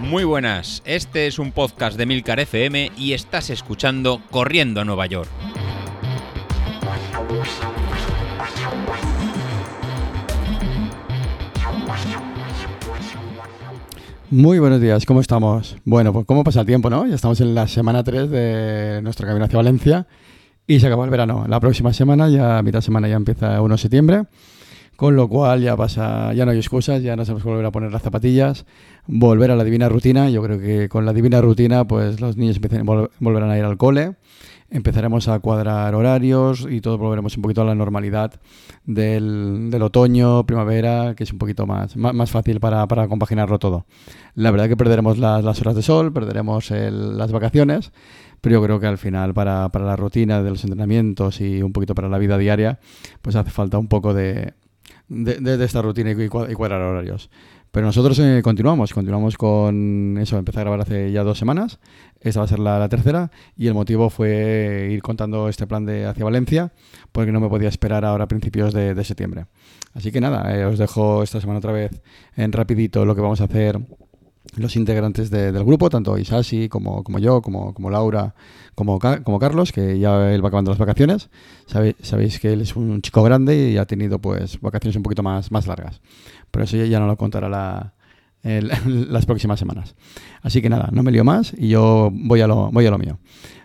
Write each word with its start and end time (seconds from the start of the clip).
Muy 0.00 0.24
buenas, 0.24 0.82
este 0.86 1.26
es 1.26 1.38
un 1.38 1.52
podcast 1.52 1.98
de 1.98 2.06
Milcar 2.06 2.40
FM 2.40 2.92
y 2.96 3.12
estás 3.12 3.50
escuchando 3.50 4.22
Corriendo 4.30 4.80
a 4.80 4.84
Nueva 4.84 5.06
York. 5.06 5.28
Muy 14.30 14.58
buenos 14.58 14.80
días, 14.80 15.06
¿cómo 15.06 15.20
estamos? 15.20 15.76
Bueno, 15.84 16.12
pues 16.12 16.26
cómo 16.26 16.44
pasa 16.44 16.60
el 16.60 16.66
tiempo, 16.66 16.90
¿no? 16.90 17.06
Ya 17.06 17.14
estamos 17.14 17.40
en 17.40 17.54
la 17.54 17.66
semana 17.66 18.04
3 18.04 18.30
de 18.30 19.00
nuestro 19.02 19.26
camino 19.26 19.46
hacia 19.46 19.56
Valencia 19.56 20.06
y 20.66 20.80
se 20.80 20.86
acabó 20.86 21.04
el 21.04 21.10
verano. 21.10 21.46
La 21.48 21.60
próxima 21.60 21.92
semana, 21.92 22.28
ya 22.28 22.62
mitad 22.62 22.80
semana 22.80 23.08
ya 23.08 23.16
empieza 23.16 23.60
1 23.62 23.74
de 23.74 23.78
septiembre, 23.78 24.22
con 24.98 25.14
lo 25.14 25.28
cual 25.28 25.62
ya 25.62 25.76
pasa, 25.76 26.34
ya 26.34 26.44
no 26.44 26.50
hay 26.50 26.58
excusas, 26.58 27.04
ya 27.04 27.14
no 27.14 27.24
sabemos 27.24 27.44
volver 27.44 27.64
a 27.64 27.70
poner 27.70 27.92
las 27.92 28.02
zapatillas, 28.02 28.66
volver 29.06 29.52
a 29.52 29.54
la 29.54 29.62
divina 29.62 29.88
rutina. 29.88 30.28
Yo 30.28 30.42
creo 30.42 30.58
que 30.58 30.88
con 30.88 31.06
la 31.06 31.12
divina 31.12 31.40
rutina, 31.40 31.86
pues 31.86 32.20
los 32.20 32.36
niños 32.36 32.58
volverán 33.20 33.48
a 33.48 33.56
ir 33.56 33.64
al 33.64 33.76
cole 33.76 34.16
empezaremos 34.70 35.28
a 35.28 35.38
cuadrar 35.38 35.94
horarios 35.94 36.66
y 36.68 36.80
todo 36.80 36.98
volveremos 36.98 37.36
un 37.36 37.42
poquito 37.42 37.62
a 37.62 37.64
la 37.64 37.76
normalidad 37.76 38.34
del, 38.84 39.70
otoño, 39.80 40.44
primavera, 40.46 41.14
que 41.14 41.22
es 41.22 41.32
un 41.32 41.38
poquito 41.38 41.64
más, 41.64 41.96
más, 41.96 42.30
fácil 42.32 42.58
para, 42.58 42.86
compaginarlo 43.08 43.60
todo. 43.60 43.86
La 44.34 44.50
verdad 44.50 44.68
que 44.68 44.76
perderemos 44.76 45.18
las, 45.18 45.60
horas 45.60 45.76
de 45.76 45.82
sol, 45.82 46.12
perderemos 46.12 46.72
las 46.72 47.30
vacaciones, 47.30 47.92
pero 48.40 48.56
yo 48.56 48.64
creo 48.64 48.80
que 48.80 48.88
al 48.88 48.98
final 48.98 49.32
para, 49.32 49.70
la 49.72 49.96
rutina 49.96 50.42
de 50.42 50.50
los 50.50 50.64
entrenamientos 50.64 51.40
y 51.40 51.62
un 51.62 51.72
poquito 51.72 51.94
para 51.94 52.08
la 52.08 52.18
vida 52.18 52.36
diaria, 52.36 52.80
pues 53.22 53.36
hace 53.36 53.50
falta 53.50 53.78
un 53.78 53.88
poco 53.88 54.12
de, 54.12 54.52
de, 55.08 55.64
esta 55.64 55.82
rutina 55.82 56.10
y 56.10 56.28
cuadrar 56.28 56.82
horarios. 56.82 57.30
Pero 57.70 57.86
nosotros 57.86 58.18
eh, 58.18 58.40
continuamos, 58.42 58.94
continuamos 58.94 59.36
con 59.36 60.16
eso, 60.18 60.38
empecé 60.38 60.60
a 60.60 60.62
grabar 60.62 60.80
hace 60.80 61.12
ya 61.12 61.22
dos 61.22 61.38
semanas, 61.38 61.78
esta 62.20 62.40
va 62.40 62.46
a 62.46 62.48
ser 62.48 62.58
la, 62.60 62.88
tercera, 62.88 63.30
y 63.56 63.66
el 63.66 63.74
motivo 63.74 64.08
fue 64.08 64.88
ir 64.90 65.02
contando 65.02 65.48
este 65.50 65.66
plan 65.66 65.84
de 65.84 66.06
hacia 66.06 66.24
Valencia, 66.24 66.72
porque 67.12 67.30
no 67.30 67.40
me 67.40 67.48
podía 67.48 67.68
esperar 67.68 68.06
ahora 68.06 68.24
a 68.24 68.28
principios 68.28 68.72
de, 68.72 69.04
septiembre. 69.04 69.46
Así 69.92 70.10
que 70.10 70.20
nada, 70.20 70.56
eh, 70.56 70.64
os 70.64 70.78
dejo 70.78 71.22
esta 71.22 71.40
semana 71.40 71.58
otra 71.58 71.72
vez 71.72 72.00
en 72.36 72.52
rapidito 72.52 73.04
lo 73.04 73.14
que 73.14 73.20
vamos 73.20 73.40
a 73.42 73.44
hacer 73.44 73.78
los 74.56 74.76
integrantes 74.76 75.30
del 75.30 75.64
grupo, 75.64 75.90
tanto 75.90 76.18
Isasi 76.18 76.68
como, 76.68 77.04
como 77.04 77.18
yo, 77.18 77.42
como, 77.42 77.74
como 77.74 77.90
Laura, 77.90 78.34
como, 78.74 78.98
como 78.98 79.38
Carlos, 79.38 79.72
que 79.72 79.98
ya 79.98 80.32
él 80.32 80.42
va 80.42 80.48
acabando 80.48 80.70
las 80.70 80.78
vacaciones. 80.78 81.30
sabéis 81.66 82.40
que 82.40 82.52
él 82.52 82.60
es 82.60 82.76
un 82.76 83.02
chico 83.02 83.22
grande 83.22 83.70
y 83.70 83.76
ha 83.76 83.86
tenido 83.86 84.18
pues 84.18 84.60
vacaciones 84.60 84.96
un 84.96 85.02
poquito 85.02 85.22
más, 85.22 85.50
más 85.52 85.66
largas. 85.66 86.00
Pero 86.50 86.64
eso 86.64 86.76
ya 86.76 86.98
no 86.98 87.06
lo 87.06 87.16
contará 87.16 87.48
la, 87.48 87.92
las 88.86 89.26
próximas 89.26 89.58
semanas. 89.58 89.94
Así 90.42 90.62
que 90.62 90.68
nada, 90.68 90.88
no 90.92 91.02
me 91.02 91.10
lío 91.10 91.24
más 91.24 91.54
y 91.56 91.68
yo 91.68 92.10
voy 92.12 92.40
a 92.40 92.46
lo, 92.46 92.70
voy 92.70 92.86
a 92.86 92.90
lo 92.90 92.98
mío. 92.98 93.18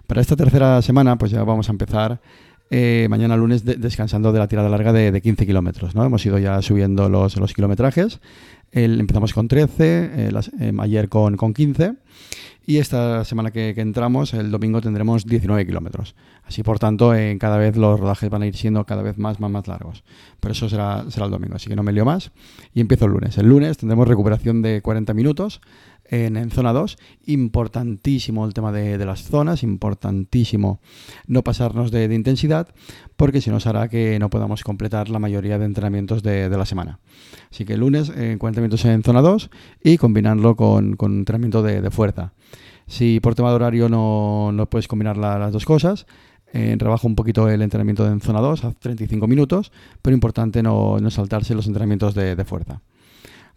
Para 0.08 0.22
esta 0.22 0.36
tercera 0.36 0.82
semana, 0.82 1.18
pues 1.18 1.32
ya 1.32 1.44
vamos 1.44 1.70
a 1.70 1.72
empezar 1.72 2.22
eh, 2.70 3.08
mañana 3.10 3.38
lunes 3.38 3.64
descansando 3.66 4.32
de 4.32 4.40
la 4.40 4.48
tirada 4.48 4.68
larga 4.68 4.92
de, 4.92 5.12
de 5.12 5.22
15 5.22 5.46
kilómetros. 5.46 5.96
¿no? 5.96 6.04
Hemos 6.04 6.26
ido 6.26 6.40
ya 6.40 6.62
subiendo 6.62 7.08
los, 7.10 7.38
los 7.38 7.54
kilometrajes. 7.54 8.20
Empezamos 8.74 9.34
con 9.34 9.48
13, 9.48 10.30
eh, 10.30 10.72
ayer 10.80 11.10
con, 11.10 11.38
con 11.38 11.54
15 11.54 11.94
y 12.66 12.78
esta 12.78 13.26
semana 13.26 13.52
que, 13.52 13.74
entramos, 13.76 14.34
el 14.34 14.50
domingo, 14.50 14.80
tendremos 14.80 15.26
19 15.26 15.66
kilómetros. 15.66 16.16
Así, 16.46 16.64
por 16.64 16.80
tanto, 16.80 17.14
en 17.14 17.38
cada 17.38 17.58
vez 17.58 17.76
los 17.76 18.00
rodajes 18.00 18.30
van 18.30 18.42
a 18.42 18.48
ir 18.48 18.56
siendo 18.56 18.86
cada 18.86 19.02
vez 19.04 19.18
más, 19.18 19.42
más, 19.42 19.52
más 19.52 19.68
largos. 19.68 20.04
Pero 20.40 20.54
eso 20.54 20.70
será, 20.70 21.04
será 21.10 21.26
el 21.26 21.32
domingo, 21.32 21.56
así 21.56 21.68
que 21.68 21.76
no 21.76 21.84
me 21.84 21.92
lío 21.92 22.06
más. 22.06 22.32
Y 22.74 22.80
empiezo 22.80 23.06
el 23.06 23.12
lunes. 23.12 23.38
El 23.38 23.50
lunes 23.50 23.78
tendremos 23.78 24.08
recuperación 24.08 24.62
de 24.62 24.82
40 24.82 25.14
minutos 25.14 25.60
en, 26.06 26.52
zona 26.52 26.74
2. 26.74 26.98
Importantísimo 27.26 28.46
el 28.46 28.54
tema 28.54 28.72
de, 28.72 29.04
las 29.06 29.24
zonas, 29.24 29.64
importantísimo 29.64 30.80
no 31.28 31.44
pasarnos 31.44 31.92
de, 31.92 32.14
intensidad, 32.14 32.68
porque 33.16 33.42
si 33.42 33.50
nos 33.50 33.68
hará 33.68 33.88
que 33.88 34.20
no 34.20 34.30
podamos 34.30 34.64
completar 34.64 35.10
la 35.10 35.20
mayoría 35.20 35.58
de 35.58 35.66
entrenamientos 35.66 36.24
de, 36.24 36.50
la 36.50 36.66
semana. 36.66 37.00
Así 37.52 37.66
que 37.66 37.74
el 37.74 37.80
lunes 37.80 38.10
en 38.10 38.38
40 38.38 38.62
minutos 38.62 38.86
en 38.86 39.04
zona 39.04 39.22
2 39.22 39.50
y 39.84 39.98
combinarlo 39.98 40.56
con, 40.56 40.98
entrenamiento 41.00 41.64
de, 41.64 41.90
fuerza. 41.92 42.34
Si 42.88 43.20
por 43.20 43.36
tema 43.36 43.50
de 43.50 43.56
horario 43.56 43.90
no, 43.90 44.52
no 44.52 44.70
puedes 44.70 44.88
combinar 44.88 45.18
las 45.18 45.52
dos 45.52 45.66
cosas, 45.66 46.06
eh, 46.52 46.76
trabajo 46.78 47.08
un 47.08 47.16
poquito 47.16 47.50
el 47.50 47.64
entrenamiento 47.64 48.06
en 48.06 48.22
zona 48.22 48.40
2 48.40 48.66
a 48.66 48.72
35 48.74 49.28
minutos, 49.28 49.72
pero 50.04 50.14
importante 50.14 50.62
no 50.62 51.00
saltarse 51.10 51.56
los 51.56 51.66
entrenamientos 51.66 52.14
de, 52.14 52.44
fuerza. 52.46 52.82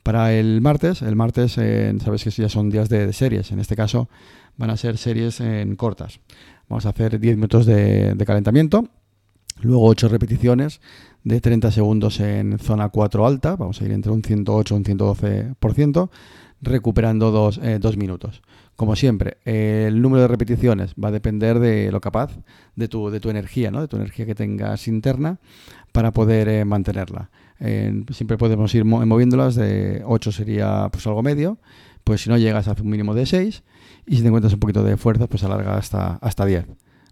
Para 0.06 0.33
el 0.33 0.61
martes, 0.61 1.03
el 1.03 1.17
martes 1.17 1.59
eh, 1.59 1.93
sabéis 2.00 2.22
que 2.22 2.31
ya 2.31 2.49
son 2.49 2.71
días 2.71 2.89
de, 2.89 3.12
series, 3.12 3.50
en 3.50 3.59
este 3.59 3.75
caso 3.75 4.09
van 4.56 4.71
a 4.71 4.77
ser 4.77 4.99
series 4.99 5.41
en 5.41 5.75
cortas. 5.75 6.21
Vamos 6.69 6.87
a 6.87 6.91
hacer 6.91 7.19
10 7.19 7.34
minutos 7.34 7.67
de, 7.67 8.15
calentamiento, 8.25 8.87
luego 9.62 9.84
8 9.87 10.09
repeticiones 10.09 10.81
de 11.25 11.41
30 11.41 11.72
segundos 11.72 12.21
en 12.21 12.56
zona 12.61 12.89
4 12.91 13.27
alta, 13.27 13.56
vamos 13.56 13.81
a 13.83 13.84
ir 13.84 13.91
entre 13.91 14.12
un 14.12 14.22
108 14.22 14.75
y 14.75 14.77
un 14.77 14.84
112%, 14.84 16.11
recuperando 16.62 17.33
2 17.33 17.61
eh, 17.65 17.81
minutos. 17.97 18.43
Como 18.77 18.95
siempre, 18.95 19.39
el 19.45 20.00
número 20.00 20.22
de 20.22 20.28
repeticiones 20.28 20.95
va 20.95 21.09
a 21.09 21.12
depender 21.12 21.59
de 21.59 21.91
lo 21.91 22.00
capaz 22.00 22.31
de 22.77 22.87
tu, 22.87 23.11
de 23.11 23.19
tu 23.19 23.28
energía, 23.28 23.72
¿no? 23.72 23.81
de 23.81 23.89
tu 23.89 23.97
energía 23.97 24.25
que 24.25 24.37
tengas 24.37 24.87
interna 24.87 25.41
para 25.93 26.13
poder 26.13 26.49
eh, 26.49 26.65
mantenerla 26.65 27.31
siempre 27.59 28.37
podemos 28.37 28.75
ir 28.75 28.85
moviéndolas, 28.85 29.55
de 29.55 30.03
8 30.05 30.33
sería 30.33 30.89
pues 30.91 31.07
algo 31.07 31.23
medio, 31.23 31.59
pues 32.05 32.23
si 32.23 32.31
no 32.31 32.37
llegas 32.37 32.69
a 32.69 32.77
un 32.81 32.89
mínimo 32.89 33.15
de 33.15 33.27
6 33.27 33.63
y 34.07 34.17
si 34.17 34.23
te 34.23 34.29
encuentras 34.29 34.53
un 34.53 34.61
poquito 34.61 34.85
de 34.85 34.97
fuerza, 34.97 35.27
pues 35.27 35.43
alarga 35.43 35.77
hasta, 35.77 36.15
hasta 36.17 36.45
10. 36.45 36.67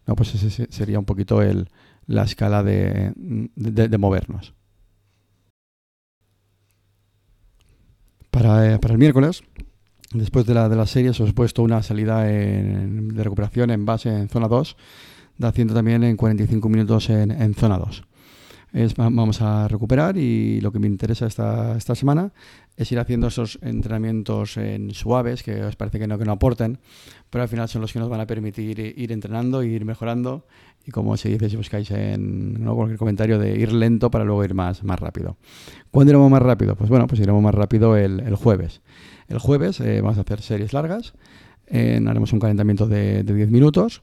¿no? 0.06 0.16
Pues 0.16 0.34
ese 0.34 0.66
sería 0.70 0.98
un 0.98 1.04
poquito 1.04 1.42
el, 1.42 1.68
la 2.06 2.24
escala 2.24 2.62
de, 2.62 3.12
de, 3.16 3.98
movernos. 3.98 4.54
Para, 8.30 8.74
eh, 8.74 8.78
para, 8.78 8.92
el 8.92 8.98
miércoles, 8.98 9.42
después 10.12 10.44
de 10.46 10.54
la, 10.54 10.68
de 10.68 10.76
la 10.76 10.86
serie, 10.86 11.10
os 11.10 11.20
he 11.20 11.32
puesto 11.32 11.62
una 11.62 11.82
salida 11.82 12.22
de 12.24 13.24
recuperación 13.24 13.70
en 13.70 13.86
base 13.86 14.10
en 14.10 14.28
zona 14.28 14.48
2, 14.48 14.76
haciendo 15.42 15.74
también 15.74 16.04
en 16.04 16.16
45 16.16 16.68
minutos 16.68 17.08
en, 17.10 17.30
en 17.30 17.54
zona 17.54 17.78
2 17.78 18.04
vamos 18.96 19.40
a 19.40 19.68
recuperar 19.68 20.16
y 20.16 20.60
lo 20.60 20.72
que 20.72 20.80
me 20.80 20.88
interesa 20.88 21.26
esta, 21.26 21.76
esta 21.76 21.94
semana 21.94 22.32
es 22.76 22.90
ir 22.90 22.98
haciendo 22.98 23.28
esos 23.28 23.58
entrenamientos 23.62 24.56
en 24.56 24.92
suaves 24.92 25.44
que 25.44 25.62
os 25.62 25.76
parece 25.76 26.00
que 26.00 26.08
no, 26.08 26.18
que 26.18 26.24
no 26.24 26.32
aporten, 26.32 26.80
pero 27.30 27.42
al 27.42 27.48
final 27.48 27.68
son 27.68 27.82
los 27.82 27.92
que 27.92 28.00
nos 28.00 28.08
van 28.08 28.20
a 28.20 28.26
permitir 28.26 28.80
ir 28.80 29.12
entrenando, 29.12 29.62
ir 29.62 29.84
mejorando 29.84 30.46
y 30.84 30.90
como 30.90 31.16
se 31.16 31.28
dice 31.28 31.48
si 31.48 31.56
buscáis 31.56 31.90
en 31.92 32.64
cualquier 32.64 32.98
comentario 32.98 33.38
de 33.38 33.56
ir 33.56 33.72
lento 33.72 34.10
para 34.10 34.24
luego 34.24 34.44
ir 34.44 34.54
más, 34.54 34.82
más 34.82 34.98
rápido. 34.98 35.36
¿Cuándo 35.92 36.10
iremos 36.10 36.30
más 36.30 36.42
rápido? 36.42 36.74
Pues 36.74 36.90
bueno, 36.90 37.06
pues 37.06 37.20
iremos 37.20 37.42
más 37.42 37.54
rápido 37.54 37.96
el, 37.96 38.20
el 38.20 38.34
jueves. 38.34 38.82
El 39.28 39.38
jueves 39.38 39.78
eh, 39.80 40.00
vamos 40.00 40.18
a 40.18 40.22
hacer 40.22 40.42
series 40.42 40.72
largas, 40.72 41.14
haremos 41.70 42.32
un 42.32 42.40
calentamiento 42.40 42.86
de, 42.86 43.22
de 43.22 43.34
10 43.34 43.50
minutos 43.50 44.02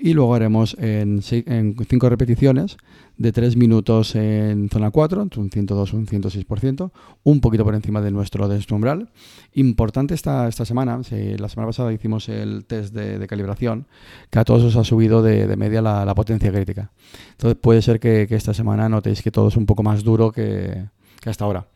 y 0.00 0.14
luego 0.14 0.34
haremos 0.34 0.76
en 0.78 1.22
5 1.22 2.08
repeticiones 2.08 2.76
de 3.16 3.32
3 3.32 3.56
minutos 3.56 4.14
en 4.14 4.68
zona 4.68 4.90
4, 4.90 5.22
entre 5.22 5.40
un 5.40 5.50
102 5.50 5.92
y 5.92 5.96
un 5.96 6.06
106%, 6.06 6.90
un 7.24 7.40
poquito 7.40 7.64
por 7.64 7.74
encima 7.74 8.00
de 8.00 8.12
nuestro, 8.12 8.48
de 8.48 8.64
umbral. 8.70 9.10
Importante 9.54 10.14
esta, 10.14 10.46
esta 10.46 10.64
semana, 10.64 11.00
la 11.10 11.48
semana 11.48 11.66
pasada 11.66 11.92
hicimos 11.92 12.28
el 12.28 12.64
test 12.64 12.94
de, 12.94 13.26
calibración, 13.26 13.86
que 14.30 14.38
a 14.38 14.44
todos 14.44 14.62
os 14.62 14.76
ha 14.76 14.84
subido 14.84 15.22
de, 15.22 15.56
media 15.56 15.82
la, 15.82 16.14
potencia 16.14 16.52
crítica. 16.52 16.92
Entonces 17.32 17.58
puede 17.60 17.82
ser 17.82 17.98
que, 17.98 18.26
esta 18.30 18.54
semana 18.54 18.88
notéis 18.88 19.22
que 19.22 19.32
todo 19.32 19.48
es 19.48 19.56
un 19.56 19.66
poco 19.66 19.82
más 19.82 20.04
duro 20.04 20.30
que, 20.30 20.84
que 21.20 21.30
hasta 21.30 21.44
ahora. 21.44 21.66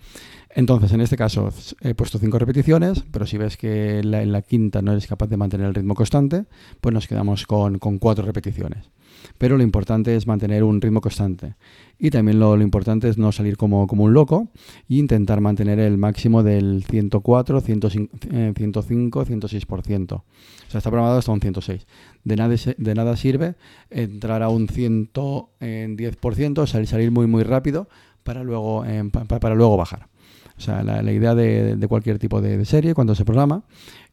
Entonces, 0.54 0.92
en 0.92 1.00
este 1.00 1.16
caso 1.16 1.48
he 1.80 1.94
puesto 1.94 2.18
cinco 2.18 2.38
repeticiones, 2.38 3.02
pero 3.10 3.26
si 3.26 3.38
ves 3.38 3.56
que 3.56 4.00
en 4.00 4.32
la, 4.32 4.42
quinta 4.42 4.82
no 4.82 4.92
eres 4.92 5.06
capaz 5.06 5.28
de 5.28 5.38
mantener 5.38 5.66
el 5.66 5.74
ritmo 5.74 5.94
constante, 5.94 6.44
pues 6.80 6.92
nos 6.92 7.08
quedamos 7.08 7.46
con, 7.46 7.78
cuatro 7.78 8.26
repeticiones. 8.26 8.90
Pero 9.38 9.56
lo 9.56 9.62
importante 9.62 10.14
es 10.14 10.26
mantener 10.26 10.62
un 10.62 10.80
ritmo 10.80 11.00
constante. 11.00 11.54
Y 11.98 12.10
también 12.10 12.38
lo, 12.38 12.60
importante 12.60 13.08
es 13.08 13.16
no 13.16 13.32
salir 13.32 13.56
como, 13.56 13.86
un 13.86 14.12
loco 14.12 14.48
e 14.90 14.96
intentar 14.96 15.40
mantener 15.40 15.78
el 15.78 15.96
máximo 15.96 16.42
del 16.42 16.84
104, 16.84 17.60
105, 17.62 18.18
105 18.54 19.24
106%. 19.24 20.12
O 20.12 20.24
sea, 20.68 20.78
está 20.78 20.90
programado 20.90 21.18
hasta 21.18 21.32
un 21.32 21.40
106. 21.40 21.86
De 22.24 22.36
nada, 22.36 22.54
de 22.76 22.94
nada 22.94 23.16
sirve 23.16 23.54
entrar 23.88 24.42
a 24.42 24.50
un 24.50 24.68
110%, 24.68 26.66
salir, 26.66 26.88
salir 26.88 27.10
muy, 27.10 27.26
muy 27.26 27.42
rápido 27.42 27.88
para 28.22 28.44
luego, 28.44 28.84
eh, 28.84 29.02
para 29.10 29.54
luego 29.54 29.78
bajar. 29.78 30.11
O 30.56 30.60
sea, 30.60 30.82
la, 30.82 31.12
idea 31.12 31.34
de, 31.34 31.86
cualquier 31.88 32.18
tipo 32.18 32.40
de, 32.40 32.64
serie 32.64 32.94
cuando 32.94 33.14
se 33.14 33.24
programa 33.24 33.64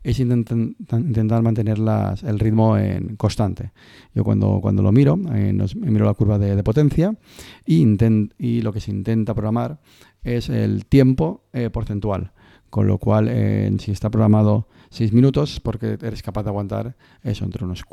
es 0.01 0.19
intentar 0.19 1.41
mantener 1.41 1.77
el 1.77 2.39
ritmo 2.39 2.77
en 2.77 3.15
constante. 3.17 3.71
Yo 4.13 4.23
cuando, 4.23 4.59
cuando 4.61 4.81
lo 4.81 4.91
miro, 4.91 5.19
eh, 5.33 5.53
miro 5.75 6.05
la 6.05 6.13
curva 6.13 6.39
de, 6.39 6.63
potencia 6.63 7.13
y, 7.65 7.85
y, 8.37 8.61
lo 8.61 8.71
que 8.73 8.79
se 8.79 8.91
intenta 8.91 9.33
programar 9.33 9.79
es 10.23 10.49
el 10.49 10.85
tiempo 10.85 11.43
eh, 11.53 11.69
porcentual. 11.69 12.31
Con 12.69 12.85
lo 12.85 12.99
cual, 12.99 13.27
eh, 13.29 13.75
si 13.79 13.91
está 13.91 14.11
programado 14.11 14.67
6 14.91 15.11
minutos, 15.11 15.59
porque 15.59 15.97
eres 16.01 16.21
capaz 16.21 16.43
de 16.43 16.49
aguantar 16.49 16.95
eso 17.23 17.43
entre 17.43 17.65
unos, 17.65 17.83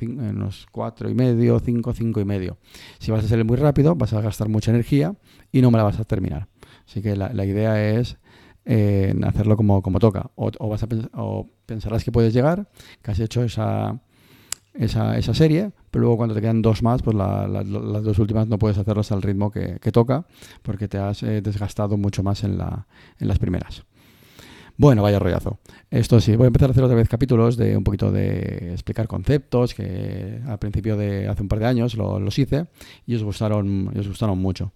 unos 0.00 0.66
4 0.72 1.10
y 1.10 1.14
medio, 1.14 1.60
5, 1.60 1.92
5 1.92 2.20
y 2.20 2.24
medio. 2.24 2.58
Si 2.98 3.10
vas 3.10 3.24
a 3.24 3.28
ser 3.28 3.44
muy 3.44 3.56
rápido, 3.56 3.94
vas 3.94 4.14
a 4.14 4.22
gastar 4.22 4.48
mucha 4.48 4.70
energía 4.70 5.14
y 5.52 5.60
no 5.60 5.70
me 5.70 5.76
la 5.76 5.84
vas 5.84 6.00
a 6.00 6.04
terminar. 6.04 6.48
Así 6.86 7.02
que 7.02 7.16
la, 7.16 7.44
idea 7.44 7.90
es 7.90 8.16
eh, 8.64 9.14
hacerlo 9.24 9.56
como, 9.56 9.82
como 9.82 9.98
toca. 9.98 10.30
O, 10.34 10.68
vas 10.68 10.82
a 10.82 10.88
o 11.14 11.48
pensarás 11.66 12.04
que 12.04 12.12
puedes 12.12 12.32
llegar, 12.32 12.68
que 13.02 13.10
has 13.10 13.20
hecho 13.20 13.42
esa, 13.42 14.00
esa, 14.74 15.18
esa, 15.18 15.34
serie, 15.34 15.72
pero 15.90 16.02
luego 16.02 16.16
cuando 16.16 16.34
te 16.34 16.40
quedan 16.40 16.62
dos 16.62 16.82
más, 16.82 17.02
pues 17.02 17.16
las 17.16 18.02
dos 18.04 18.18
últimas 18.18 18.46
no 18.46 18.58
puedes 18.58 18.78
hacerlas 18.78 19.10
al 19.12 19.22
ritmo 19.22 19.50
que, 19.50 19.78
toca, 19.92 20.26
porque 20.62 20.88
te 20.88 20.98
has 20.98 21.22
eh, 21.22 21.40
desgastado 21.40 21.96
mucho 21.96 22.22
más 22.22 22.44
en, 22.44 22.58
la, 22.58 22.86
en 23.18 23.28
las 23.28 23.38
primeras. 23.38 23.84
Bueno, 24.78 25.02
vaya 25.02 25.18
rollazo. 25.18 25.58
Esto 25.90 26.20
sí, 26.20 26.36
voy 26.36 26.44
a 26.44 26.46
empezar 26.48 26.68
a 26.68 26.72
hacer 26.72 26.84
otra 26.84 26.96
vez 26.96 27.08
capítulos 27.08 27.56
de 27.56 27.78
un 27.78 27.82
poquito 27.82 28.12
de 28.12 28.72
explicar 28.72 29.08
conceptos 29.08 29.72
que 29.72 30.42
al 30.46 30.58
principio 30.58 30.98
de 30.98 31.28
hace 31.28 31.40
un 31.40 31.48
par 31.48 31.60
de 31.60 31.66
años 31.66 31.94
los 31.94 32.38
hice 32.38 32.66
y 33.06 33.14
os 33.14 33.22
gustaron, 33.22 33.88
os 33.96 34.06
gustaron 34.06 34.38
mucho. 34.38 34.72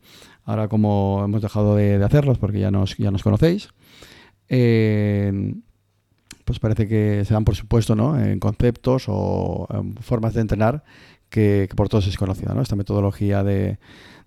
Ahora 0.51 0.67
como 0.67 1.23
hemos 1.25 1.43
dejado 1.43 1.77
de, 1.77 2.03
hacerlos 2.03 2.39
porque 2.39 2.59
ya 2.59 2.73
nos, 2.73 2.97
ya 2.97 3.13
nos 3.13 3.23
conocéis, 3.23 3.69
eh, 4.49 5.55
pues 6.45 6.59
parece 6.59 6.89
que 6.89 7.25
se 7.25 7.33
dan 7.33 7.45
por 7.45 7.55
supuesto 7.55 7.95
¿no? 7.95 8.21
en 8.21 8.41
conceptos 8.41 9.05
o 9.07 9.69
formas 10.01 10.35
de 10.35 10.41
entrenar 10.41 10.83
que, 11.29 11.69
por 11.77 11.89
todos 11.89 12.09
es 12.09 12.17
conocida, 12.17 12.53
¿no? 12.53 12.63
esta 12.63 12.75
metodología 12.75 13.45
de, 13.45 13.79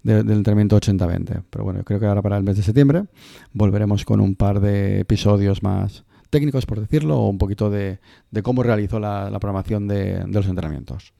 del 0.01 0.31
entrenamiento 0.31 0.79
80-20. 0.79 1.43
Pero 1.49 1.65
bueno, 1.65 1.83
creo 1.83 1.99
que 1.99 2.05
ahora 2.05 2.21
para 2.21 2.37
el 2.37 2.43
mes 2.43 2.55
de 2.55 2.63
septiembre 2.63 3.03
volveremos 3.51 4.05
con 4.05 4.21
un 4.21 4.35
par 4.35 4.61
de 4.61 5.01
episodios 5.01 5.61
más 5.61 6.05
técnicos, 6.29 6.65
por 6.65 6.79
decirlo, 6.79 7.19
o 7.19 7.27
un 7.27 7.37
poquito 7.37 7.69
de, 7.69 7.99
cómo 8.43 8.63
realizó 8.63 8.97
la, 8.97 9.29
programación 9.41 9.89
de, 9.89 10.23
los 10.27 10.47
entrenamientos. 10.47 11.13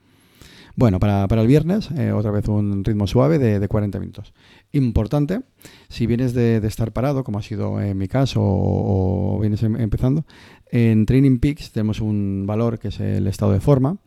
Bueno, 0.76 1.00
para, 1.00 1.28
el 1.30 1.48
viernes, 1.48 1.92
eh, 1.92 2.12
otra 2.12 2.32
vez 2.32 2.48
un 2.48 2.84
ritmo 2.84 3.06
suave 3.06 3.38
de, 3.38 3.68
40 3.68 4.00
minutos. 4.00 4.34
Importante, 4.72 5.42
si 5.88 6.08
vienes 6.08 6.34
de, 6.34 6.58
estar 6.66 6.92
parado, 6.92 7.24
como 7.24 7.38
ha 7.38 7.44
sido 7.44 7.80
en 7.80 7.96
mi 7.96 8.08
caso, 8.08 8.42
o, 8.44 9.38
vienes 9.40 9.62
em, 9.62 9.76
empezando, 9.80 10.26
en 10.72 11.06
Training 11.06 11.38
Peaks 11.38 11.72
tenemos 11.72 12.02
un 12.02 12.46
valor 12.48 12.80
que 12.80 12.88
es 12.88 13.00
el 13.00 13.28
estado 13.28 13.52
de 13.52 13.60
forma, 13.60 13.98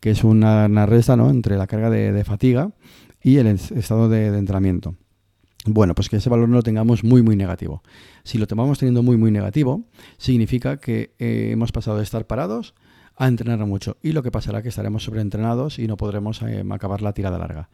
que 0.00 0.10
es 0.10 0.24
una, 0.24 0.66
una 0.66 0.86
resta 0.86 1.16
¿no? 1.16 1.30
entre 1.30 1.56
la 1.56 1.68
carga 1.68 1.88
de, 1.88 2.24
fatiga 2.24 2.72
y 3.22 3.36
el 3.36 3.46
estado 3.46 4.08
de, 4.08 4.26
entrenamiento. 4.26 4.96
Bueno, 5.66 5.94
pues 5.94 6.08
que 6.08 6.16
ese 6.16 6.30
valor 6.30 6.48
no 6.48 6.56
lo 6.56 6.62
tengamos 6.62 7.04
muy, 7.04 7.22
muy 7.22 7.36
negativo. 7.36 7.82
Si 8.24 8.38
lo 8.38 8.48
tomamos 8.48 8.78
teniendo 8.78 9.04
muy, 9.04 9.16
muy 9.16 9.30
negativo, 9.30 9.84
significa 10.16 10.78
que 10.78 11.14
eh, 11.20 11.50
hemos 11.52 11.70
pasado 11.70 11.98
de 11.98 12.02
estar 12.02 12.26
parados 12.26 12.74
a 13.18 13.28
entrenar 13.28 13.58
mucho. 13.66 13.96
Y 14.02 14.12
lo 14.12 14.22
que 14.22 14.30
pasará 14.30 14.58
es 14.58 14.62
que 14.62 14.68
estaremos 14.68 15.04
sobreentrenados 15.04 15.78
y 15.78 15.86
no 15.86 15.96
podremos 15.96 16.40
eh, 16.42 16.64
acabar 16.70 17.02
la 17.02 17.12
tirada 17.12 17.38
larga. 17.38 17.68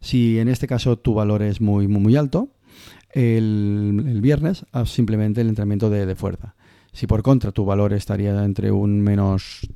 Si 0.00 0.38
en 0.38 0.48
este 0.48 0.66
caso 0.66 0.98
tu 0.98 1.14
valor 1.14 1.42
es 1.42 1.60
muy, 1.60 1.88
muy, 1.88 2.00
muy 2.00 2.16
alto, 2.16 2.50
el, 3.12 4.20
viernes 4.22 4.66
haz 4.72 4.90
simplemente 4.90 5.40
el 5.40 5.48
entrenamiento 5.48 5.90
de, 5.90 6.06
de 6.06 6.14
fuerza. 6.16 6.54
Si 6.92 7.06
por 7.06 7.22
contra 7.22 7.52
tu 7.52 7.64
valor 7.64 7.92
estaría 7.92 8.44
entre 8.44 8.70
un 8.70 9.00
menos 9.00 9.68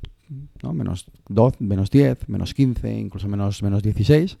menos 0.73 1.05
12, 1.29 1.57
menos 1.63 1.89
10, 1.89 2.29
menos 2.29 2.53
15, 2.53 2.99
incluso 2.99 3.27
menos, 3.27 3.63
menos 3.63 3.83
16, 3.83 4.37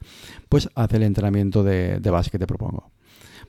pues 0.49 0.69
haz 0.75 0.93
el 0.93 1.03
entrenamiento 1.03 1.63
de, 1.63 1.99
base 1.99 2.29
que 2.29 2.39
te 2.39 2.47
propongo. 2.47 2.91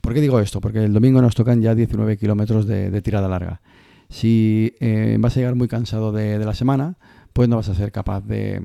¿Por 0.00 0.14
qué 0.14 0.20
digo 0.20 0.38
esto? 0.40 0.60
Porque 0.60 0.84
el 0.84 0.92
domingo 0.92 1.20
nos 1.20 1.34
tocan 1.34 1.60
ya 1.60 1.74
19 1.74 2.16
kilómetros 2.16 2.66
de, 2.66 3.02
tirada 3.02 3.28
larga. 3.28 3.60
Si 4.08 4.74
eh, 4.80 5.16
vas 5.18 5.36
a 5.36 5.40
llegar 5.40 5.54
muy 5.54 5.68
cansado 5.68 6.12
de, 6.12 6.38
la 6.38 6.54
semana, 6.54 6.96
pues 7.38 7.48
no 7.48 7.54
vas 7.54 7.68
a 7.68 7.74
ser 7.76 7.92
capaz 7.92 8.20
de 8.26 8.60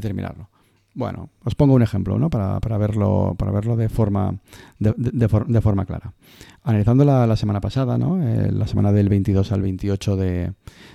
terminarlo. 0.00 0.48
Bueno, 0.96 1.28
os 1.44 1.54
pongo 1.54 1.74
un 1.74 1.82
ejemplo 1.82 2.18
¿no? 2.18 2.30
para, 2.30 2.78
verlo, 2.78 3.34
para 3.38 3.52
verlo 3.52 3.76
de 3.76 3.90
forma, 3.90 4.38
de, 4.78 5.60
forma 5.60 5.84
clara. 5.84 6.14
Analizando 6.62 7.04
la, 7.04 7.36
semana 7.36 7.60
pasada, 7.60 7.98
¿no? 7.98 8.26
Eh, 8.26 8.50
la 8.50 8.66
semana 8.66 8.92
del 8.92 9.10
22 9.10 9.52
al 9.52 9.60
28 9.60 10.16
de, 10.16 10.52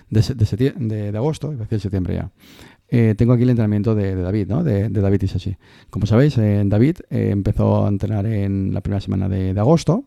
de, 0.10 1.14
agosto, 1.16 1.52
decir 1.52 1.80
septiembre 1.80 2.16
ya, 2.16 2.32
eh, 2.88 3.14
tengo 3.16 3.34
aquí 3.34 3.44
el 3.44 3.52
entrenamiento 3.52 3.94
de, 3.94 4.16
David, 4.16 4.48
¿no? 4.48 4.64
de, 4.64 4.90
David 4.90 5.22
Isachi. 5.22 5.56
Como 5.92 6.08
sabéis, 6.08 6.36
eh, 6.40 6.64
David 6.66 6.98
empezó 7.12 7.86
a 7.86 7.90
entrenar 7.90 8.26
en 8.26 8.74
la 8.74 8.82
primera 8.82 9.02
semana 9.02 9.30
de, 9.30 9.52
agosto 9.60 10.06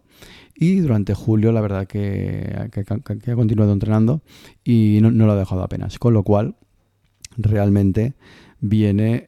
y 0.56 0.80
durante 0.80 1.14
julio 1.14 1.52
la 1.52 1.60
verdad 1.60 1.86
que, 1.86 2.52
ha 2.52 3.34
continuado 3.36 3.72
entrenando 3.72 4.22
y 4.64 4.98
no, 5.00 5.12
no, 5.12 5.26
lo 5.26 5.34
ha 5.34 5.36
dejado 5.36 5.62
apenas. 5.62 6.00
Con 6.00 6.14
lo 6.14 6.24
cual, 6.24 6.56
realmente 7.36 8.14
viene 8.60 9.26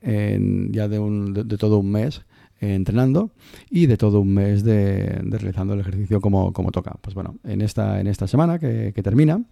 ya 0.70 0.88
de, 0.88 1.56
todo 1.58 1.78
un 1.78 1.90
mes 1.90 2.22
eh, 2.58 2.74
entrenando 2.74 3.32
y 3.68 3.84
de 3.84 3.98
todo 3.98 4.20
un 4.20 4.32
mes 4.32 4.64
de, 4.64 5.20
realizando 5.24 5.74
el 5.74 5.80
ejercicio 5.80 6.22
como, 6.22 6.52
toca. 6.72 6.96
Pues 7.02 7.14
bueno, 7.14 7.36
en 7.44 7.60
esta, 7.60 8.00
en 8.00 8.06
esta 8.06 8.26
semana 8.26 8.58
que, 8.58 8.92
termina, 9.04 9.42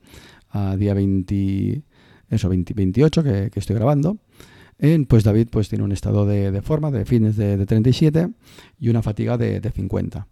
a 0.50 0.76
día 0.76 0.94
20, 0.94 1.82
eso, 2.30 2.48
28 2.48 3.22
que, 3.22 3.50
estoy 3.54 3.76
grabando, 3.76 4.16
pues 5.06 5.22
David 5.22 5.48
pues 5.50 5.68
tiene 5.68 5.84
un 5.84 5.92
estado 5.92 6.24
de, 6.24 6.62
forma, 6.62 6.90
de 6.90 7.04
fitness 7.04 7.36
de, 7.36 7.66
37 7.66 8.30
y 8.80 8.88
una 8.88 9.02
fatiga 9.02 9.36
de, 9.36 9.60
50. 9.70 10.26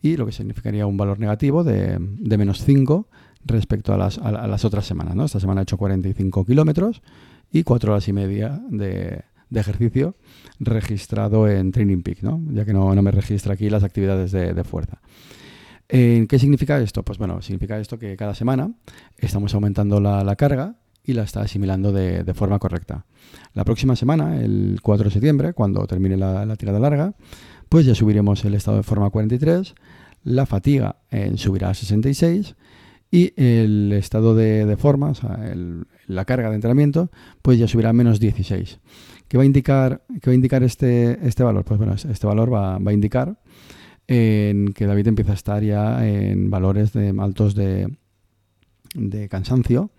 Y 0.00 0.16
lo 0.16 0.24
que 0.24 0.32
significaría 0.32 0.86
un 0.86 0.96
valor 0.96 1.18
negativo 1.18 1.64
de, 1.64 1.98
menos 1.98 2.62
5 2.64 3.08
respecto 3.44 3.92
a 3.92 3.96
las, 3.96 4.18
a, 4.18 4.46
las 4.46 4.64
otras 4.64 4.86
semanas. 4.86 5.16
Esta 5.24 5.40
semana 5.40 5.62
ha 5.62 5.64
hecho 5.64 5.76
45 5.76 6.44
kilómetros 6.44 7.02
y 7.52 7.62
cuatro 7.62 7.92
horas 7.92 8.08
y 8.08 8.12
media 8.12 8.60
de, 8.70 9.22
ejercicio 9.54 10.16
registrado 10.58 11.46
en 11.46 11.72
Training 11.72 12.02
Peak, 12.02 12.22
¿no? 12.22 12.42
ya 12.52 12.64
que 12.64 12.72
no, 12.72 12.90
me 12.94 13.10
registra 13.10 13.52
aquí 13.52 13.68
las 13.68 13.84
actividades 13.84 14.32
de, 14.32 14.64
fuerza. 14.64 15.00
¿Qué 15.88 16.38
significa 16.38 16.80
esto? 16.80 17.02
Pues 17.02 17.18
bueno, 17.18 17.42
significa 17.42 17.78
esto 17.78 17.98
que 17.98 18.16
cada 18.16 18.34
semana 18.34 18.70
estamos 19.18 19.54
aumentando 19.54 20.00
la, 20.00 20.34
carga 20.36 20.76
y 21.04 21.12
la 21.12 21.24
está 21.24 21.42
asimilando 21.42 21.92
de, 21.92 22.32
forma 22.32 22.58
correcta. 22.58 23.04
La 23.52 23.64
próxima 23.64 23.94
semana, 23.94 24.40
el 24.40 24.78
4 24.82 25.04
de 25.04 25.10
septiembre, 25.10 25.52
cuando 25.52 25.86
termine 25.86 26.16
la, 26.16 26.56
tirada 26.56 26.78
larga, 26.78 27.12
pues 27.68 27.84
ya 27.84 27.94
subiremos 27.94 28.42
el 28.46 28.54
estado 28.54 28.78
de 28.78 28.82
forma 28.82 29.06
a 29.06 29.10
43, 29.10 29.74
la 30.24 30.46
fatiga 30.46 30.96
subirá 31.36 31.68
a 31.70 31.74
66 31.74 32.56
y 33.12 33.34
el 33.36 33.92
estado 33.92 34.34
de, 34.34 34.74
forma, 34.78 35.10
o 35.10 35.14
sea, 35.14 35.38
la 36.06 36.24
carga 36.24 36.48
de 36.48 36.54
entrenamiento, 36.54 37.10
pues 37.42 37.58
ya 37.58 37.68
subirá 37.68 37.90
a 37.90 37.92
menos 37.92 38.18
16. 38.18 38.80
¿Qué 39.28 39.36
va 39.36 39.42
a 39.42 39.46
indicar, 39.46 40.02
qué 40.22 40.30
va 40.30 40.32
a 40.32 40.34
indicar 40.34 40.62
este, 40.62 41.18
este 41.26 41.44
valor? 41.44 41.62
Pues 41.64 41.76
bueno, 41.76 41.92
este 41.92 42.26
valor 42.26 42.52
va, 42.52 42.76
a 42.76 42.92
indicar 42.92 43.38
en 44.08 44.72
que 44.72 44.86
David 44.86 45.08
empieza 45.08 45.32
a 45.32 45.34
estar 45.34 45.62
ya 45.62 46.08
en 46.08 46.48
valores 46.48 46.94
de, 46.94 47.14
altos 47.18 47.54
de, 47.54 47.94
de 48.94 49.28
cansancio 49.28 49.90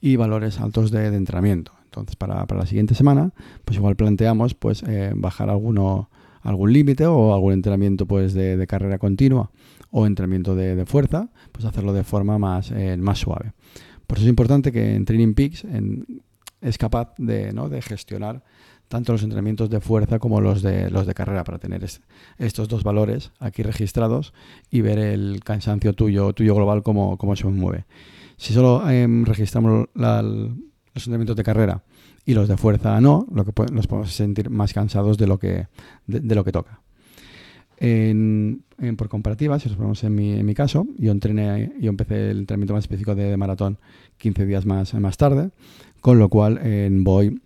y 0.00 0.14
valores 0.14 0.60
altos 0.60 0.92
de, 0.92 1.06
entrenamiento. 1.08 1.72
Entonces, 1.84 2.14
para, 2.14 2.46
la 2.48 2.66
siguiente 2.66 2.94
semana, 2.94 3.32
pues 3.64 3.76
igual 3.76 3.96
planteamos 3.96 4.54
pues 4.54 4.84
eh, 4.84 5.12
bajar 5.16 5.50
alguno, 5.50 6.10
algún 6.42 6.72
límite 6.72 7.06
o 7.06 7.34
algún 7.34 7.52
entrenamiento 7.52 8.06
pues 8.06 8.34
de 8.34 8.66
carrera 8.66 8.98
continua 8.98 9.50
o 9.92 10.06
entrenamiento 10.06 10.56
de, 10.56 10.84
fuerza, 10.86 11.28
pues 11.52 11.64
hacerlo 11.66 11.92
de 11.92 12.02
forma 12.02 12.38
más, 12.38 12.72
eh, 12.72 12.96
más 12.96 13.18
suave. 13.18 13.52
Por 14.06 14.18
eso 14.18 14.26
es 14.26 14.30
importante 14.30 14.72
que 14.72 14.94
en 14.94 15.04
Training 15.04 15.34
Peaks 15.34 15.64
es 16.60 16.78
capaz 16.78 17.14
de, 17.18 17.52
¿no? 17.52 17.68
de 17.68 17.82
gestionar 17.82 18.42
tanto 18.88 19.12
los 19.12 19.22
entrenamientos 19.22 19.70
de 19.70 19.80
fuerza 19.80 20.18
como 20.18 20.40
los 20.40 20.62
de, 20.62 20.90
los 20.90 21.06
de 21.06 21.14
carrera 21.14 21.44
para 21.44 21.58
tener 21.58 21.86
estos 22.38 22.68
dos 22.68 22.82
valores 22.82 23.32
aquí 23.38 23.62
registrados 23.62 24.32
y 24.70 24.80
ver 24.80 24.98
el 24.98 25.40
cansancio 25.44 25.92
tuyo, 25.92 26.32
tuyo 26.32 26.54
global 26.54 26.82
cómo, 26.82 27.16
cómo 27.16 27.36
se 27.36 27.46
mueve. 27.46 27.84
Si 28.36 28.52
solo 28.54 28.88
em, 28.90 29.24
registramos 29.24 29.88
los 30.94 31.04
entrenamientos 31.04 31.36
de 31.36 31.44
carrera 31.44 31.82
y 32.24 32.34
los 32.34 32.48
de 32.48 32.56
fuerza 32.56 33.00
no, 33.00 33.26
lo 33.32 33.44
que 33.44 33.52
nos 33.72 33.86
podemos 33.86 34.12
sentir 34.12 34.50
más 34.50 34.72
cansados 34.72 35.18
de 35.18 35.26
lo 35.26 35.38
que, 35.38 35.66
de 36.06 36.34
lo 36.34 36.44
que 36.44 36.52
toca. 36.52 36.80
Por 38.96 39.08
comparativa, 39.08 39.58
si 39.58 39.68
nos 39.68 39.76
ponemos 39.76 40.04
en 40.04 40.14
mi, 40.14 40.54
caso, 40.54 40.86
yo 40.98 41.10
entrené, 41.10 41.72
yo 41.80 41.90
empecé 41.90 42.30
el 42.30 42.38
entrenamiento 42.40 42.74
más 42.74 42.84
específico 42.84 43.16
de, 43.16 43.36
maratón 43.36 43.78
15 44.18 44.46
días 44.46 44.66
más, 44.66 44.94
más 44.94 45.16
tarde, 45.16 45.50
con 46.00 46.20
lo 46.20 46.28
cual 46.28 46.60
voy 47.00 47.40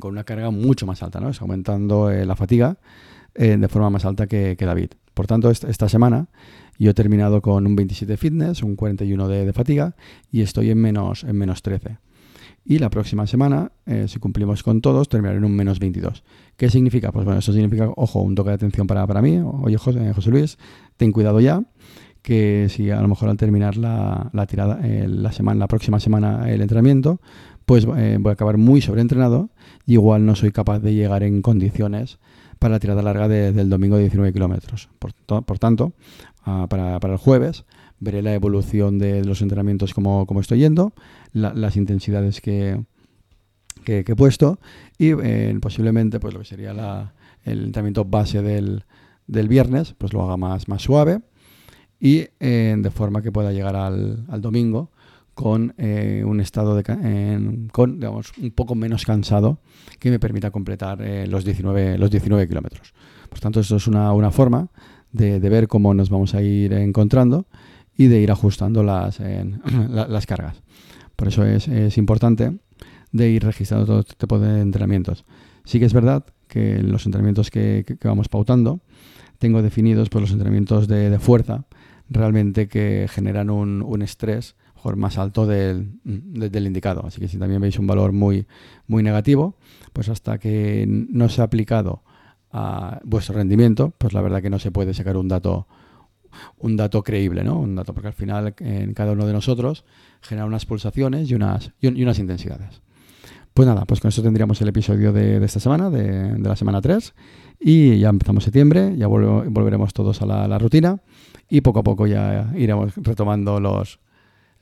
con 0.00 0.12
una 0.12 0.24
carga 0.24 0.50
mucho 0.50 0.86
más 0.86 1.02
alta, 1.02 1.20
¿no? 1.20 1.30
Es 1.30 1.40
aumentando 1.40 2.10
eh, 2.10 2.26
la 2.26 2.36
fatiga 2.36 2.76
eh, 3.34 3.56
de 3.56 3.68
forma 3.68 3.88
más 3.90 4.04
alta 4.04 4.26
que, 4.26 4.56
David. 4.58 4.90
Por 5.14 5.26
tanto, 5.26 5.50
esta, 5.50 5.88
semana 5.88 6.28
Yo 6.78 6.90
he 6.90 6.94
terminado 6.94 7.40
con 7.40 7.66
un 7.66 7.76
27 7.76 8.16
fitness, 8.16 8.62
un 8.62 8.76
41 8.76 9.28
de, 9.28 9.46
de 9.46 9.52
fatiga 9.52 9.94
y 10.30 10.42
estoy 10.42 10.70
en 10.70 10.78
menos, 10.78 11.24
en 11.24 11.36
menos 11.36 11.62
13. 11.62 11.98
Y 12.64 12.78
la 12.78 12.90
próxima 12.90 13.26
semana, 13.26 13.72
eh, 13.86 14.06
si 14.08 14.20
cumplimos 14.20 14.62
con 14.62 14.80
todos, 14.80 15.08
terminaré 15.08 15.38
en 15.38 15.44
un 15.44 15.54
menos 15.54 15.80
22. 15.80 16.22
¿Qué 16.56 16.70
significa? 16.70 17.10
Pues 17.10 17.24
bueno, 17.24 17.40
eso 17.40 17.52
significa, 17.52 17.90
ojo, 17.96 18.20
un 18.20 18.34
toque 18.34 18.50
de 18.50 18.54
atención 18.54 18.86
para, 18.86 19.06
para 19.06 19.20
mí. 19.20 19.40
Oye, 19.62 19.76
José, 19.76 20.12
José 20.14 20.30
Luis, 20.30 20.58
ten 20.96 21.10
cuidado 21.10 21.40
ya, 21.40 21.62
que 22.22 22.68
si 22.70 22.90
a 22.90 23.00
lo 23.00 23.08
mejor 23.08 23.28
al 23.28 23.36
terminar 23.36 23.76
la, 23.76 24.30
la 24.32 24.46
tirada, 24.46 24.78
eh, 24.84 25.06
la, 25.08 25.32
semana, 25.32 25.58
la 25.58 25.66
próxima 25.66 25.98
semana 25.98 26.48
el 26.50 26.62
entrenamiento, 26.62 27.20
pues 27.66 27.84
eh, 27.96 28.18
voy 28.20 28.30
a 28.30 28.34
acabar 28.34 28.58
muy 28.58 28.80
sobreentrenado 28.80 29.50
y 29.86 29.94
igual 29.94 30.24
no 30.24 30.36
soy 30.36 30.52
capaz 30.52 30.78
de 30.78 30.94
llegar 30.94 31.24
en 31.24 31.42
condiciones 31.42 32.18
para 32.60 32.74
la 32.74 32.80
tirada 32.80 33.02
larga 33.02 33.26
de, 33.26 33.52
del 33.52 33.68
domingo 33.68 33.96
de 33.96 34.02
19 34.02 34.32
kilómetros. 34.32 34.88
Por, 35.00 35.58
tanto, 35.58 35.94
uh, 36.46 36.68
para, 36.68 37.00
para 37.00 37.14
el 37.14 37.18
jueves 37.18 37.64
veré 38.02 38.20
la 38.20 38.34
evolución 38.34 38.98
de 38.98 39.24
los 39.24 39.42
entrenamientos, 39.42 39.94
como, 39.94 40.26
como 40.26 40.40
estoy 40.40 40.58
yendo, 40.58 40.92
la, 41.32 41.54
las 41.54 41.76
intensidades 41.76 42.40
que, 42.40 42.84
que, 43.84 44.00
he 44.00 44.16
puesto 44.16 44.58
y 44.98 45.12
eh, 45.12 45.56
posiblemente 45.60 46.18
pues 46.18 46.34
lo 46.34 46.40
que 46.40 46.46
sería 46.46 46.74
la, 46.74 47.14
el 47.44 47.66
entrenamiento 47.66 48.04
base 48.04 48.42
del, 48.42 48.84
del, 49.28 49.46
viernes, 49.46 49.94
pues 49.96 50.12
lo 50.12 50.22
haga 50.24 50.36
más, 50.36 50.66
más 50.68 50.82
suave 50.82 51.20
y 52.00 52.26
eh, 52.40 52.74
de 52.76 52.90
forma 52.90 53.22
que 53.22 53.30
pueda 53.30 53.52
llegar 53.52 53.76
al, 53.76 54.24
al 54.28 54.40
domingo 54.40 54.90
con 55.34 55.72
eh, 55.78 56.24
un 56.26 56.40
estado 56.40 56.74
de, 56.74 56.82
con 57.72 58.00
digamos 58.00 58.32
un 58.36 58.50
poco 58.50 58.74
menos 58.74 59.06
cansado 59.06 59.60
que 60.00 60.10
me 60.10 60.18
permita 60.18 60.50
completar 60.50 60.98
los 61.28 61.44
19 61.44 61.96
los 61.98 62.10
19 62.10 62.48
kilómetros. 62.48 62.92
Por 63.30 63.38
tanto 63.38 63.60
esto 63.60 63.76
es 63.76 63.86
una, 63.86 64.12
una 64.12 64.30
forma 64.30 64.68
de, 65.12 65.38
ver 65.38 65.68
cómo 65.68 65.94
nos 65.94 66.10
vamos 66.10 66.34
a 66.34 66.42
ir 66.42 66.72
encontrando 66.72 67.46
y 67.96 68.06
de 68.06 68.20
ir 68.20 68.30
ajustando 68.30 68.82
las, 68.82 69.20
la, 69.90 70.06
las 70.08 70.26
cargas 70.26 70.62
por 71.16 71.28
eso 71.28 71.44
es, 71.44 71.68
es, 71.68 71.98
importante 71.98 72.58
de 73.12 73.30
ir 73.30 73.44
registrando 73.44 73.86
todo 73.86 74.00
este 74.00 74.14
tipo 74.14 74.38
de 74.38 74.60
entrenamientos 74.60 75.24
sí 75.64 75.78
que 75.78 75.86
es 75.86 75.92
verdad 75.92 76.24
que 76.48 76.82
los 76.82 77.06
entrenamientos 77.06 77.50
que, 77.50 77.84
que, 77.86 77.96
que 77.96 78.08
vamos 78.08 78.28
pautando 78.28 78.80
tengo 79.38 79.62
definidos 79.62 80.08
pues 80.08 80.22
los 80.22 80.30
entrenamientos 80.32 80.88
de, 80.88 81.10
de 81.10 81.18
fuerza 81.18 81.64
realmente 82.08 82.68
que 82.68 83.06
generan 83.08 83.50
un, 83.50 83.82
un 83.82 84.02
estrés 84.02 84.56
más 84.96 85.18
alto 85.18 85.46
del, 85.46 86.00
del, 86.04 86.66
indicado. 86.66 87.06
Así 87.06 87.20
que 87.20 87.28
si 87.28 87.38
también 87.38 87.60
veis 87.60 87.78
un 87.78 87.86
valor 87.86 88.12
muy, 88.12 88.46
muy 88.86 89.02
negativo, 89.02 89.56
pues 89.92 90.08
hasta 90.08 90.38
que 90.38 90.86
no 90.88 91.28
se 91.28 91.40
ha 91.40 91.44
aplicado 91.44 92.02
a 92.50 93.00
vuestro 93.04 93.36
rendimiento, 93.36 93.94
pues 93.96 94.12
la 94.12 94.20
verdad 94.20 94.42
que 94.42 94.50
no 94.50 94.58
se 94.58 94.70
puede 94.70 94.92
sacar 94.92 95.16
un 95.16 95.28
dato 95.28 95.66
un 96.58 96.76
dato 96.76 97.02
creíble, 97.02 97.44
¿no? 97.44 97.58
Un 97.58 97.74
dato, 97.74 97.94
porque 97.94 98.08
al 98.08 98.14
final 98.14 98.54
en 98.58 98.94
cada 98.94 99.12
uno 99.12 99.26
de 99.26 99.32
nosotros 99.32 99.84
genera 100.20 100.46
unas 100.46 100.66
pulsaciones 100.66 101.30
y 101.30 101.34
unas, 101.34 101.72
y 101.80 102.02
unas 102.02 102.18
intensidades. 102.18 102.82
Pues 103.54 103.68
nada, 103.68 103.84
pues 103.84 104.00
con 104.00 104.08
eso 104.08 104.22
tendríamos 104.22 104.60
el 104.62 104.68
episodio 104.68 105.12
de, 105.12 105.44
esta 105.44 105.60
semana, 105.60 105.90
de, 105.90 106.38
la 106.38 106.56
semana 106.56 106.80
3, 106.80 107.14
y 107.60 107.98
ya 107.98 108.08
empezamos 108.08 108.44
septiembre, 108.44 108.96
ya 108.96 109.06
volve, 109.06 109.48
volveremos 109.48 109.92
todos 109.92 110.22
a 110.22 110.26
la, 110.26 110.58
rutina, 110.58 111.00
y 111.50 111.60
poco 111.60 111.80
a 111.80 111.82
poco 111.82 112.06
ya 112.06 112.50
iremos 112.56 112.94
retomando 112.96 113.60
los, 113.60 114.00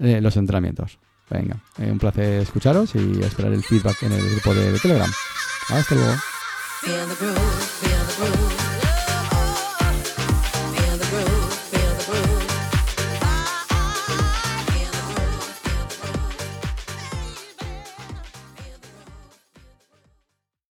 eh, 0.00 0.20
los 0.20 0.36
entrenamientos. 0.36 0.98
Venga, 1.30 1.62
eh, 1.78 1.88
un 1.92 2.00
placer 2.00 2.42
escucharos 2.42 2.96
y 2.96 3.20
esperar 3.22 3.52
el 3.52 3.62
feedback 3.62 4.02
en 4.02 4.12
el 4.12 4.28
grupo 4.28 4.52
de 4.52 4.76
Telegram. 4.80 5.10
Hasta 5.68 5.94
luego. 5.94 6.14